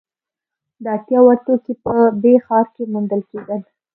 د 0.83 0.85
اړتیا 0.95 1.19
وړ 1.23 1.37
توکي 1.45 1.73
په 1.83 1.93
ب 2.21 2.23
ښار 2.45 2.65
کې 2.75 2.83
موندل 2.93 3.21
کیدل. 3.31 3.61